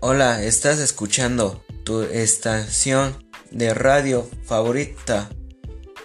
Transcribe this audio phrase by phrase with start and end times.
[0.00, 3.16] Hola, estás escuchando tu estación
[3.50, 5.28] de radio favorita.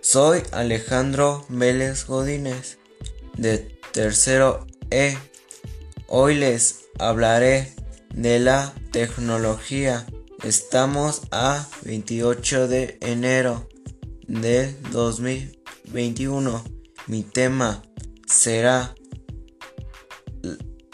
[0.00, 2.78] Soy Alejandro Vélez Godínez
[3.36, 3.58] de
[3.92, 5.18] tercero E.
[6.06, 7.74] Hoy les hablaré
[8.14, 10.06] de la tecnología.
[10.44, 13.68] Estamos a 28 de enero
[14.28, 16.62] del 2021.
[17.08, 17.82] Mi tema
[18.28, 18.94] será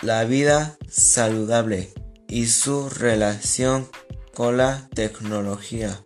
[0.00, 1.92] la vida saludable
[2.28, 3.88] y su relación
[4.34, 6.02] con la tecnología.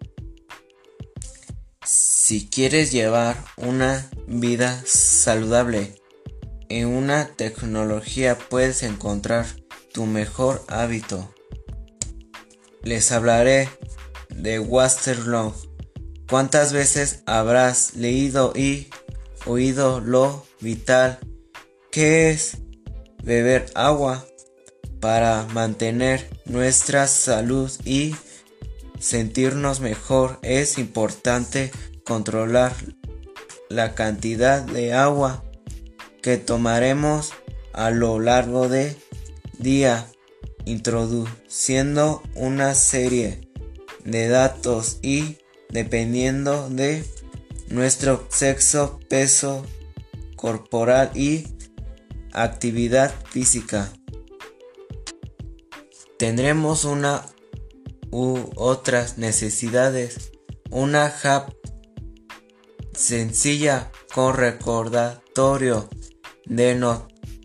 [1.84, 6.00] Si quieres llevar una vida saludable
[6.70, 9.44] en una tecnología puedes encontrar
[9.92, 11.34] tu mejor hábito.
[12.84, 13.68] Les hablaré
[14.28, 15.52] de Waterloo.
[16.28, 18.88] ¿Cuántas veces habrás leído y
[19.46, 21.18] oído lo vital
[21.90, 22.58] que es
[23.24, 24.24] beber agua?
[25.00, 28.14] Para mantener nuestra salud y
[28.98, 31.70] sentirnos mejor es importante
[32.04, 32.74] controlar
[33.68, 35.42] la cantidad de agua
[36.22, 37.32] que tomaremos
[37.72, 38.96] a lo largo del
[39.58, 40.06] día
[40.66, 43.48] introduciendo una serie
[44.04, 45.38] de datos y
[45.70, 47.04] dependiendo de
[47.68, 49.64] nuestro sexo, peso
[50.36, 51.46] corporal y
[52.32, 53.90] actividad física
[56.20, 57.24] tendremos una
[58.10, 60.32] u otras necesidades.
[60.70, 61.48] Una app
[62.92, 65.88] sencilla con recordatorio
[66.44, 66.78] de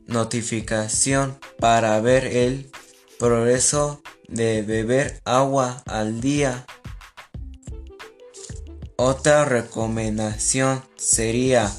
[0.08, 2.70] notificación para ver el
[3.18, 6.66] progreso de beber agua al día.
[8.98, 11.72] Otra recomendación sería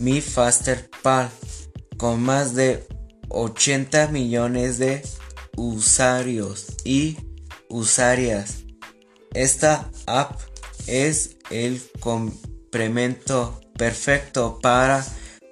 [0.00, 1.30] Mi Faster Pal
[1.96, 2.84] con más de
[3.28, 5.04] 80 millones de
[5.56, 7.16] usuarios y
[7.68, 8.64] usuarias.
[9.34, 10.40] Esta app
[10.86, 15.04] es el complemento perfecto para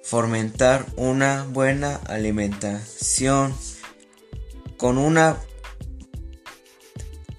[0.03, 3.55] fomentar una buena alimentación
[4.77, 5.37] con una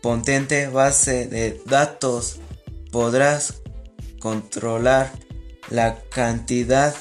[0.01, 2.41] potente base de datos
[2.91, 3.63] podrás
[4.21, 5.13] controlar
[5.71, 6.95] la cantidad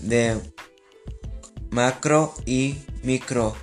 [0.00, 0.38] de
[1.70, 3.56] macro y micro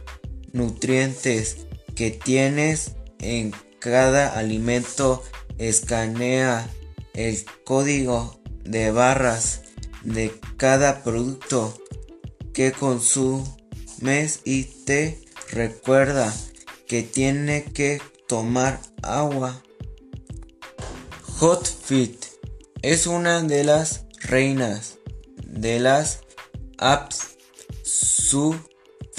[0.53, 1.57] nutrientes
[1.95, 5.23] que tienes en cada alimento.
[5.57, 6.67] Escanea
[7.13, 9.61] el código de barras
[10.03, 11.77] de cada producto
[12.53, 15.19] que consumes y te
[15.51, 16.33] recuerda
[16.87, 19.61] que tiene que tomar agua.
[21.39, 22.25] Hotfit
[22.81, 24.97] es una de las reinas
[25.45, 26.21] de las
[26.77, 27.37] apps.
[27.83, 28.55] Su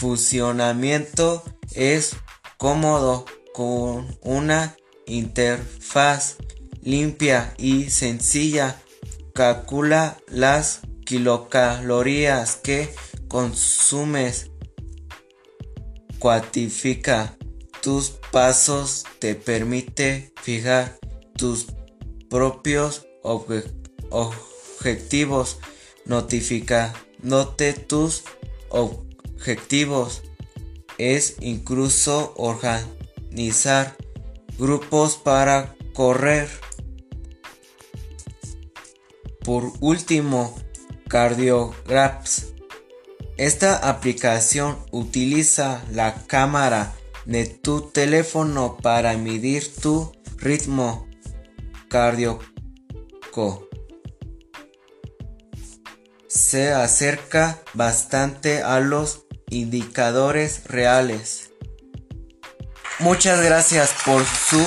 [0.02, 1.42] funcionamiento
[1.76, 2.16] es
[2.58, 3.24] cómodo
[3.54, 4.76] con una
[5.06, 6.38] interfaz
[6.82, 8.82] limpia y sencilla.
[9.32, 12.92] Calcula las kilocalorías que
[13.28, 14.50] consumes.
[16.18, 17.36] Cuantifica
[17.80, 19.04] tus pasos.
[19.20, 20.98] Te permite fijar
[21.36, 21.66] tus
[22.28, 23.06] propios
[24.10, 25.60] objetivos.
[26.06, 28.24] Notificándote tus
[28.68, 29.11] objetivos
[29.42, 30.22] objetivos
[30.98, 33.96] es incluso organizar
[34.56, 36.48] grupos para correr.
[39.44, 40.56] Por último,
[41.08, 42.54] Cardiographs.
[43.36, 46.94] Esta aplicación utiliza la cámara
[47.26, 51.08] de tu teléfono para medir tu ritmo
[51.88, 53.68] cardíaco
[56.32, 61.50] se acerca bastante a los indicadores reales.
[62.98, 64.64] Muchas gracias por su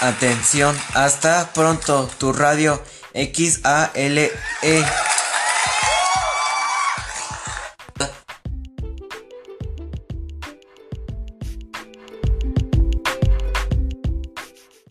[0.00, 0.76] atención.
[0.94, 2.82] Hasta pronto, tu radio
[3.14, 4.32] XALE.